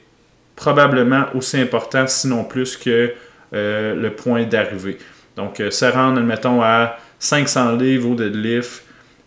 [0.55, 3.13] probablement aussi important, sinon plus que
[3.53, 4.97] euh, le point d'arrivée.
[5.35, 8.83] Donc, euh, se rendre, admettons, à 500 livres au deadlift,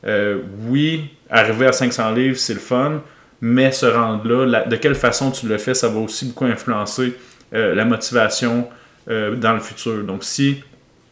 [0.07, 3.03] euh, oui, arriver à 500 livres, c'est le fun,
[3.41, 7.15] mais se rendre là, de quelle façon tu le fais, ça va aussi beaucoup influencer
[7.51, 8.69] la motivation
[9.07, 10.05] dans le futur.
[10.05, 10.63] Donc, si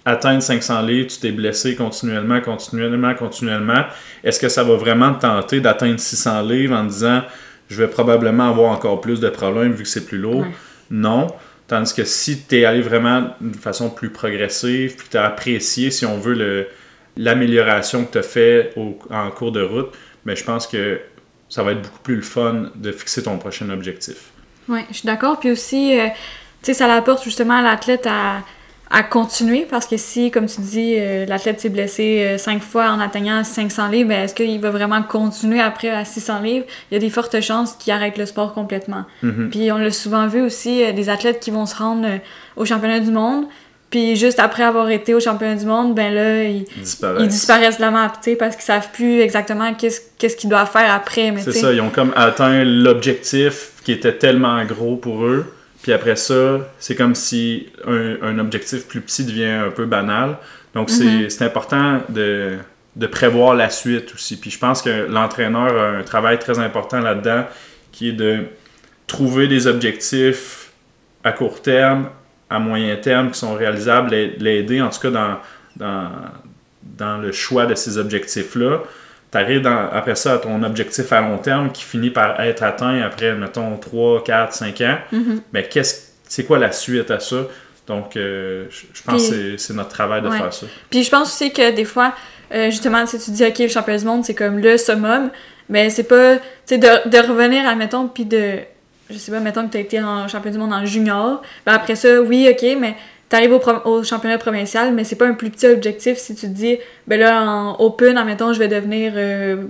[0.06, 3.84] atteindre 500 livres, tu t'es blessé continuellement, continuellement, continuellement,
[4.22, 7.22] est-ce que ça va vraiment te tenter d'atteindre 600 livres en disant
[7.68, 10.46] je vais probablement avoir encore plus de problèmes vu que c'est plus lourd?
[10.88, 11.26] Non.
[11.66, 15.90] Tandis que si tu es allé vraiment d'une façon plus progressive, puis tu as apprécié,
[15.90, 16.68] si on veut,
[17.16, 18.72] l'amélioration que tu as fait
[19.10, 19.90] en cours de route,
[20.24, 21.00] mais ben, je pense que
[21.48, 24.30] ça va être beaucoup plus le fun de fixer ton prochain objectif.
[24.68, 25.40] Oui, je suis d'accord.
[25.40, 26.06] Puis aussi, euh,
[26.62, 28.42] tu sais, ça l'apporte justement à l'athlète à
[28.90, 32.90] à continuer parce que si, comme tu dis, euh, l'athlète s'est blessé euh, cinq fois
[32.90, 36.66] en atteignant 500 livres, ben, est-ce qu'il va vraiment continuer après à 600 livres?
[36.90, 39.05] Il y a des fortes chances qu'il arrête le sport complètement.
[39.22, 39.51] Mhm.
[39.51, 42.07] Puis on l'a souvent vu aussi, euh, des athlètes qui vont se rendre
[42.57, 43.46] au championnat du monde,
[43.90, 46.64] puis juste après avoir été au championnat du monde, ben là, ils,
[47.29, 47.77] disparaissent.
[47.77, 51.33] de la map, parce qu'ils savent plus exactement qu'est-ce qu'ils doivent faire après.
[51.38, 55.46] C'est ça, ils ont comme atteint l'objectif qui était tellement gros pour eux
[55.87, 60.37] puis après ça, c'est comme si un, objectif plus petit devient un peu banal.
[60.75, 61.46] Donc, c'est mhm.
[61.46, 62.59] important de,
[63.12, 64.37] prévoir la suite aussi.
[64.37, 67.44] Puis je pense que l'entraîneur a un travail très important là-dedans
[67.92, 68.46] qui est de
[69.07, 70.72] trouver des objectifs
[71.22, 72.09] à court terme,
[72.51, 75.38] à moyen terme qui sont réalisables, l'aider en tout cas dans,
[75.77, 76.11] dans,
[76.83, 78.81] dans le choix de ces objectifs-là
[79.30, 83.00] tu arrives après ça à ton objectif à long terme qui finit par être atteint
[83.02, 84.98] après, mettons, 3, 4, 5 ans.
[85.52, 87.46] Mais qu'est-ce, c'est quoi la suite à ça?
[87.86, 90.66] Donc, euh, je pense que c'est, notre travail de faire ça.
[90.90, 92.14] Puis je pense aussi que des fois,
[92.52, 95.30] euh, justement, si tu dis, OK, le championnat du monde, c'est comme le summum,
[95.68, 98.58] mais c'est pas, tu sais, de, de, revenir, admettons, puis de,
[99.10, 101.72] je sais pas, mettons que tu as été en championnat du monde en junior, ben
[101.72, 102.96] après ça, oui, OK, mais
[103.28, 106.52] t'arrives au, au, championnat provincial, mais c'est pas un plus petit objectif si tu te
[106.52, 109.64] dis, ben là, en Open, admettons, je vais devenir euh,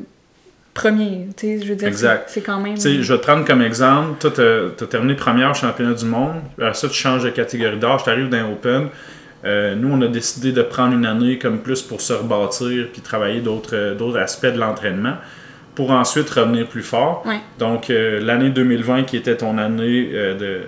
[0.75, 1.29] premier.
[1.37, 1.90] Tu sais, je veux dire,
[2.27, 2.75] c'est quand même.
[2.75, 4.19] Tu sais, je vais te prendre comme exemple.
[4.21, 6.37] Toi, t'as as terminé première au championnat du monde.
[6.59, 8.88] Après ça, tu changes de catégorie d'âge, tu arrives dans Open.
[9.45, 13.01] Euh, nous, on a décidé de prendre une année comme plus pour se rebâtir puis
[13.01, 15.14] travailler d'autres aspects de l'entraînement
[15.75, 17.23] pour ensuite revenir plus fort.
[17.59, 20.62] Donc, euh, l'année 2020 qui était ton année de,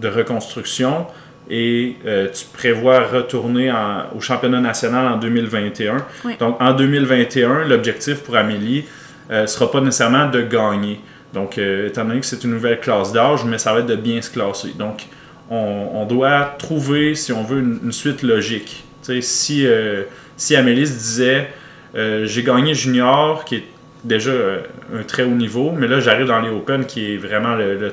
[0.00, 1.06] de reconstruction,
[1.48, 3.72] et euh, tu prévois retourner
[4.14, 6.04] au championnat national en 2021.
[6.40, 8.84] Donc en 2021, l'objectif pour Amélie
[9.30, 11.00] ne euh, sera pas nécessairement de gagner.
[11.32, 13.96] Donc euh, étant donné que c'est une nouvelle classe d'âge, mais ça va être de
[13.96, 14.72] bien se classer.
[14.76, 15.06] Donc
[15.48, 18.84] on, doit trouver, si on veut, une, suite logique.
[19.20, 19.66] si,
[20.36, 21.48] si Amélie se disait
[21.94, 23.64] j'ai gagné junior, qui est
[24.02, 24.32] déjà
[24.92, 27.92] un très haut niveau, mais là j'arrive dans les Open qui est vraiment le,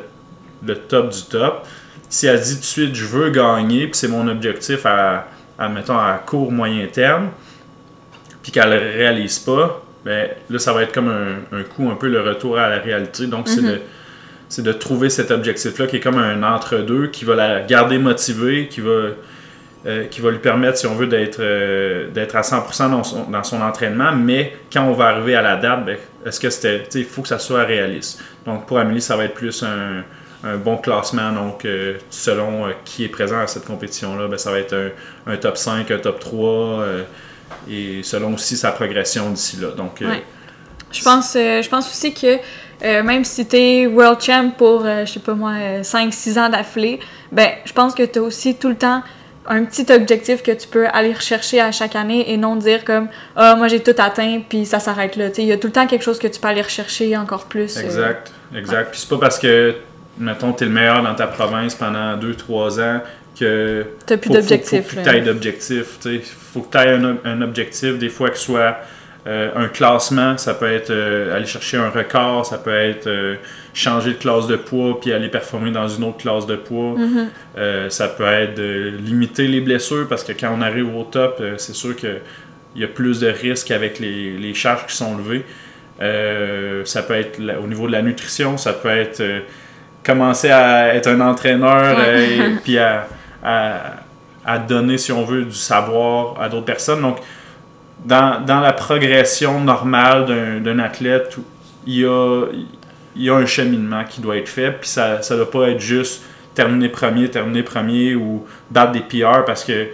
[0.66, 1.68] le top du top
[2.14, 5.26] si elle dit tout de suite je veux gagner, puis c'est mon objectif à,
[5.58, 7.30] à, mettons, à court, moyen terme,
[8.44, 11.90] puis qu'elle ne le réalise pas, ben, là, ça va être comme un, un, coup,
[11.90, 13.26] un peu le retour à la réalité.
[13.26, 13.80] Donc, c'est mhm.
[14.58, 18.68] de, de trouver cet objectif-là qui est comme un entre-deux, qui va la garder motivée,
[18.68, 19.08] qui va,
[19.88, 23.24] euh, qui va lui permettre, si on veut, d'être euh, d'être à 100% dans son,
[23.24, 25.98] dans son entraînement, mais quand on va arriver à la date, ben,
[26.28, 26.84] est-ce que c'était.
[26.94, 28.24] Il faut que ça soit réaliste.
[28.46, 30.04] Donc, pour Amélie, ça va être plus un
[30.44, 31.32] un bon classement.
[31.32, 34.92] Donc, euh, selon euh, qui est présent à cette compétition-là, ben, ça va être
[35.26, 37.04] un, top 5, un top 3, euh,
[37.70, 39.70] et selon aussi sa progression d'ici là.
[39.70, 40.04] Donc,
[40.92, 42.38] je, pense, je pense aussi que
[42.82, 47.00] même si tu es World Champ pour, je sais pas moi, 5-6 ans d'affilée,
[47.32, 49.02] ben, je pense que tu as aussi tout le temps
[49.46, 53.10] un petit objectif que tu peux aller rechercher à chaque année et non dire comme
[53.36, 55.86] ah moi j'ai tout atteint puis ça s'arrête là il y a tout le temps
[55.86, 59.38] quelque chose que tu peux aller rechercher encore plus exact exact puis c'est pas parce
[59.38, 59.76] que
[60.18, 63.02] mettons, tu es le meilleur dans ta province pendant 2-3 ans,
[63.40, 63.86] que.
[64.06, 64.88] Tu plus d'objectif.
[64.88, 65.98] Faut, faut, que tu d'objectif.
[66.06, 68.78] Il faut que tu aies un, objectif, des fois que ce soit
[69.26, 73.36] euh, un classement, ça peut être euh, aller chercher un record, ça peut être euh,
[73.74, 76.96] changer de classe de poids puis aller performer dans une autre classe de poids.
[76.98, 77.90] Mm-hmm.
[77.90, 81.96] ça peut être limiter les blessures parce que quand on arrive au top, c'est sûr
[81.96, 82.20] qu'il
[82.76, 85.46] y a plus de risques avec les, les charges qui sont levées.
[86.86, 89.24] ça peut être au niveau de la nutrition, ça peut être
[90.04, 93.08] commencer à être un entraîneur euh, et puis à,
[93.44, 97.02] à, donner, si on veut, du savoir à d'autres personnes.
[97.02, 97.18] Donc,
[98.06, 101.38] dans, dans la progression normale d'un athlète,
[101.86, 102.46] il y, a,
[103.16, 105.80] il y a un cheminement qui doit être fait, puis ça ne doit pas être
[105.80, 109.88] juste terminer premier, terminer premier ou battre des PR parce que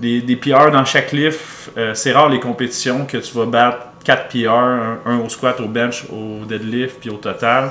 [0.00, 1.72] des, des PR dans chaque lift.
[1.76, 5.66] Euh, c'est rare les compétitions que tu vas battre 4 PR, un, au squat, au
[5.66, 7.70] bench, au deadlift, puis au total.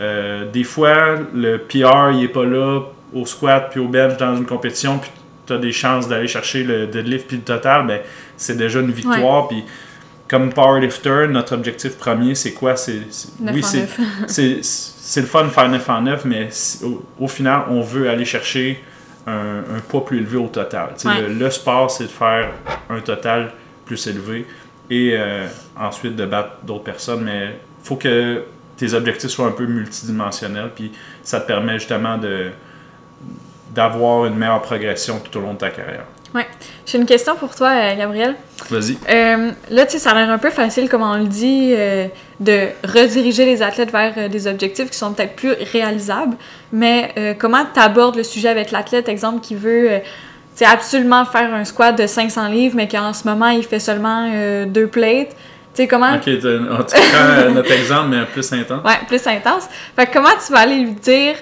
[0.00, 2.82] Euh, des fois, le PR, il est pas là
[3.12, 5.10] au squat puis au bench dans une compétition, puis
[5.46, 8.00] tu as des chances d'aller chercher le deadlift puis le total, ben,
[8.36, 9.48] c'est déjà une victoire.
[9.48, 9.64] Puis
[10.28, 12.76] comme powerlifter, notre objectif premier, c'est quoi?
[12.76, 13.00] C'est,
[13.40, 13.62] oui,
[14.26, 16.48] c'est, c'est, le fun de faire 9 en 9, mais
[17.18, 18.82] au, final, on veut aller chercher
[19.26, 20.90] un, poids plus élevé au total.
[21.28, 22.50] Le, sport, c'est de faire
[22.90, 23.52] un total
[23.84, 24.46] plus élevé
[24.90, 25.46] et euh,
[25.78, 28.42] ensuite de battre d'autres personnes, mais il faut que
[28.78, 32.50] tes objectifs soient un peu multidimensionnels, puis ça te permet justement de
[33.74, 36.04] d'avoir une meilleure progression tout au long de ta carrière.
[36.34, 36.46] Ouais.
[36.84, 38.34] J'ai une question pour toi, euh, Gabriel.
[38.70, 38.98] Vas-y.
[39.08, 42.06] Euh, là, tu sais, ça a l'air un peu facile, comme on le dit, euh,
[42.40, 46.36] de rediriger les athlètes vers des objectifs qui sont peut-être plus réalisables.
[46.72, 50.00] Mais comment tu abordes le sujet avec l'athlète, exemple, qui veut
[50.60, 54.30] absolument faire un squat de 500 livres, mais qu'en ce moment, il fait seulement
[54.66, 55.34] deux plates?
[55.78, 56.12] Tu sais, comment...
[56.12, 58.84] Ok, tu prends notre exemple, mais plus intense.
[58.84, 59.68] Ouais, plus intense.
[59.94, 61.36] Fait comment tu vas aller lui dire,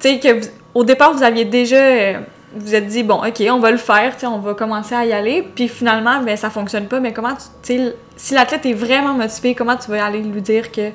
[0.00, 2.14] tu sais, que au départ, vous aviez déjà
[2.54, 5.46] vous êtes dit, bon, OK, on va le faire, on va commencer à y aller,
[5.54, 9.76] puis finalement, ben, ça fonctionne pas, mais comment tu, si l'athlète est vraiment motivé, comment
[9.76, 10.88] tu vas aller lui dire que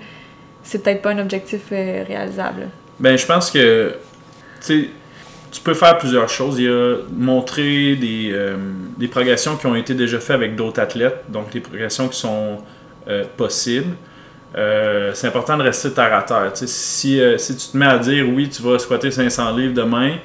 [0.64, 2.70] c'est peut-être pas un objectif euh, réalisable?
[3.00, 3.96] Ben, je pense que,
[4.66, 4.90] tu
[5.52, 6.60] tu peux faire plusieurs choses.
[6.60, 8.56] Il y a montrer des, euh,
[8.98, 12.60] des progressions qui ont été déjà faites avec d'autres athlètes, donc des progressions qui sont
[13.08, 13.96] euh, possibles.
[14.56, 16.52] c'est important de rester terre à terre.
[16.56, 20.16] Si, si tu te mets à dire oui, tu vas squatter 500 livres demain,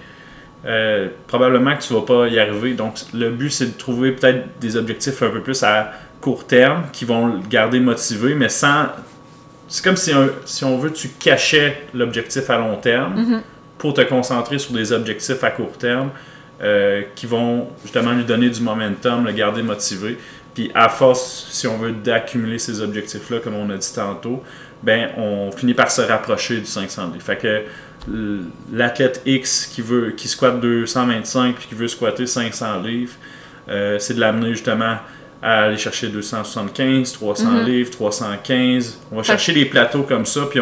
[0.66, 2.74] euh, probablement que tu vas pas y arriver.
[2.74, 6.84] Donc, le but, c'est de trouver peut-être des objectifs un peu plus à court terme
[6.92, 8.86] qui vont le garder motivé, mais sans.
[9.68, 10.12] C'est comme si,
[10.44, 13.40] si on veut, tu cachais l'objectif à long terme mm-hmm.
[13.78, 16.10] Pour te concentrer sur des objectifs à court terme
[16.62, 20.18] euh, qui vont justement lui donner du momentum, le garder motivé.
[20.54, 24.42] Puis, à force, si on veut, d'accumuler ces objectifs-là, comme on a dit tantôt,
[24.82, 27.62] ben on finit par se rapprocher du 500 Fait que
[28.72, 33.14] l'athlète X qui veut qui squatte 225 puis qui veut squatter 500 livres,
[33.68, 34.96] euh, c'est de l'amener justement
[35.42, 37.64] à aller chercher 275, 300 mhm.
[37.66, 39.00] livres, 315.
[39.12, 40.60] On va chercher des plateaux comme ça, puis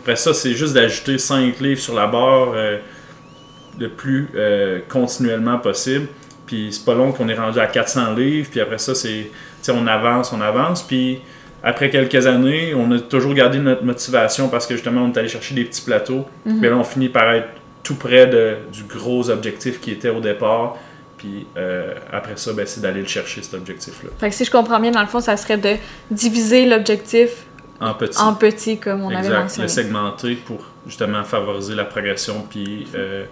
[0.00, 2.78] après ça, c'est juste d'ajouter 5 livres sur la barre euh,
[3.78, 6.08] le plus euh, continuellement possible.
[6.46, 9.30] Puis c'est pas long qu'on est rendu à 400 livres, puis après ça, c'est
[9.68, 11.20] on avance, on avance, puis
[11.62, 15.28] après quelques années, on a toujours gardé notre motivation parce que justement, on est allé
[15.28, 16.24] chercher des petits plateaux.
[16.46, 16.62] Mais mhm.
[16.62, 17.48] là, on finit par être
[17.82, 20.78] tout près de, du gros objectif qui était au départ.
[21.18, 24.08] Puis euh, après ça, ben, c'est d'aller le chercher, cet objectif-là.
[24.18, 25.76] Fait que si je comprends bien, dans le fond, ça serait de
[26.10, 27.44] diviser l'objectif
[27.80, 28.18] en petits.
[28.18, 29.64] En petits, comme on avait mentionné.
[29.64, 33.24] le segmenter pour justement favoriser la progression puis euh,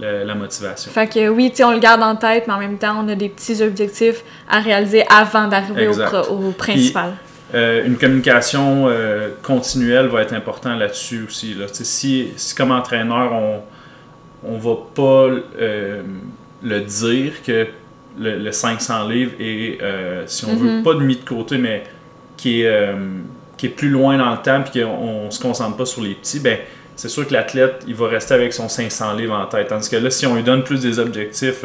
[0.00, 0.90] la, motivation.
[0.90, 3.28] Fait que oui, on le garde en tête, mais en même temps, on a des
[3.28, 7.12] petits objectifs à réaliser avant d'arriver au, principal.
[7.54, 11.54] Euh, une communication euh, continuelle va être importante là-dessus aussi.
[11.54, 11.66] Là.
[11.70, 13.32] Si, si, comme entraîneur,
[14.42, 15.28] on ne va pas
[16.62, 17.68] le dire que
[18.18, 19.78] le, 500 livres est,
[20.26, 20.82] si on veut, mm-hmm.
[20.82, 21.84] pas de mis de côté, mais
[22.36, 22.92] qui est,
[23.56, 26.14] qui est plus loin dans le temps et qu'on ne se concentre pas sur les
[26.14, 26.58] petits, ben,
[26.96, 29.68] c'est sûr que l'athlète, il va rester avec son 500 livres en tête.
[29.68, 31.64] Tandis que là, si on lui donne plus des objectifs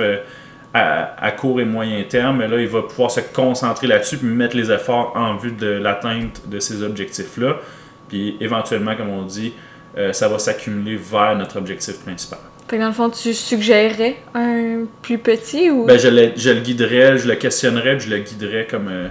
[0.74, 4.72] à, court et moyen terme, là, il va pouvoir se concentrer là-dessus puis mettre les
[4.72, 7.58] efforts en vue de l'atteinte de ces objectifs-là.
[8.08, 9.54] Puis éventuellement, comme on dit,
[9.98, 12.40] euh, ça va s'accumuler vers notre objectif principal.
[12.68, 15.86] Fait dans le fond, tu suggérerais un plus petit ou?
[15.86, 18.88] Ben, je, le, je le guiderais, je le questionnerais, puis je le guiderais comme.
[18.90, 19.08] Euh,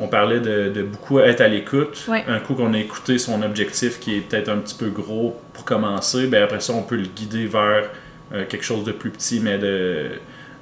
[0.00, 2.08] on parlait de, beaucoup être à l'écoute.
[2.26, 5.64] Un coup qu'on a écouté son objectif qui est peut-être un petit peu gros pour
[5.64, 7.90] commencer, ben après ça, on peut le guider vers
[8.32, 10.08] euh, quelque chose de plus petit, mais de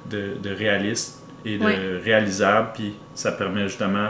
[0.09, 4.09] de, réaliste et de réalisable, puis ça permet justement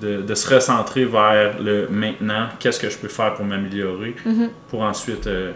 [0.00, 4.48] de, se recentrer vers le maintenant, qu'est-ce que je peux faire pour m'améliorer, mm-hmm.
[4.68, 5.52] pour ensuite euh,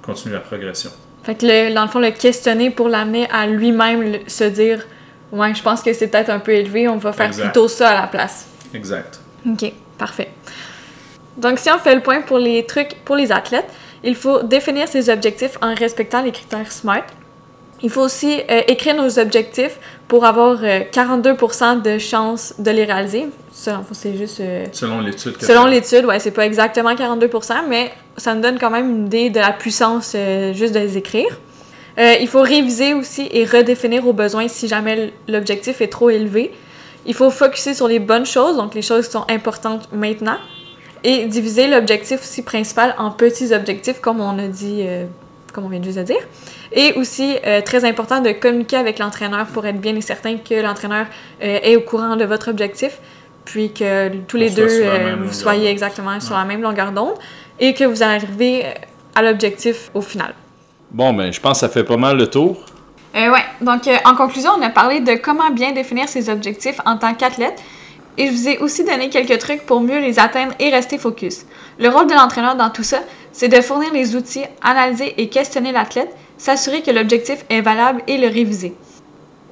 [0.00, 0.90] continuer la progression?
[1.24, 4.86] Fait que le, dans le fond, le questionner pour l'amener à lui-même se dire
[5.32, 8.00] Ouais, je pense que c'est peut-être un peu élevé, on va faire plutôt ça à
[8.02, 8.51] la place.
[8.74, 9.20] Exact.
[9.46, 10.28] OK, parfait.
[11.36, 13.68] Donc, si on fait le point pour les trucs pour les athlètes,
[14.04, 17.06] il faut définir ses objectifs en respectant les critères SMART.
[17.84, 22.84] Il faut aussi euh, écrire nos objectifs pour avoir 42% euh, de chances de les
[22.84, 23.26] réaliser.
[23.50, 24.40] C'est juste.
[24.40, 25.34] Euh, selon l'étude.
[25.40, 29.30] Selon l'étude, ouais, c'est pas exactement 42%, mais ça nous donne quand même une idée
[29.30, 30.16] de la puissance
[30.52, 31.38] juste de les écrire.
[31.98, 36.52] il faut réviser aussi et redéfinir aux besoins si jamais l'objectif est trop élevé.
[37.06, 40.38] Il faut focuser sur les bonnes choses, donc les choses qui sont importantes maintenant,
[41.04, 44.86] et diviser l'objectif aussi principal en petits objectifs, comme on a dit
[45.52, 46.16] comme on vient de dire.
[46.72, 50.54] Et aussi, euh, très important de communiquer avec l'entraîneur pour être bien et certain que
[50.60, 51.06] l'entraîneur
[51.42, 52.98] euh, est au courant de votre objectif,
[53.44, 57.14] puis que tous les On deux, euh, vous soyez exactement sur la même longueur d'onde
[57.60, 58.68] et que vous arrivez euh,
[59.14, 60.34] à l'objectif au final.
[60.90, 62.64] Bon, ben, je pense que ça fait pas mal le tour.
[63.14, 66.80] Euh, ouais, donc euh, en conclusion, on a parlé de comment bien définir ses objectifs
[66.86, 67.62] en tant qu'athlète
[68.18, 71.46] et je vous ai aussi donné quelques trucs pour mieux les atteindre et rester focus.
[71.78, 73.00] Le rôle de l'entraîneur dans tout ça,
[73.32, 78.18] c'est de fournir les outils, analyser et questionner l'athlète, s'assurer que l'objectif est valable et
[78.18, 78.74] le réviser.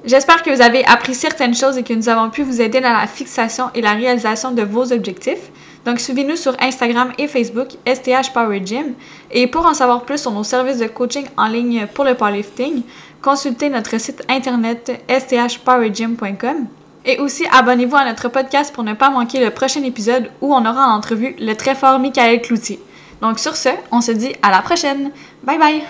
[0.03, 2.93] J'espère que vous avez appris certaines choses et que nous avons pu vous aider dans
[2.93, 5.51] la fixation et la réalisation de vos objectifs.
[5.85, 8.93] Donc suivez-nous sur Instagram et Facebook STH Power Gym
[9.31, 12.81] et pour en savoir plus sur nos services de coaching en ligne pour le powerlifting,
[13.21, 16.67] consultez notre site internet sthpowergym.com
[17.05, 20.65] et aussi abonnez-vous à notre podcast pour ne pas manquer le prochain épisode où on
[20.65, 22.79] aura en le très fort Michael Cloutier.
[23.21, 25.11] Donc sur ce, on se dit à la prochaine.
[25.43, 25.81] Bye bye!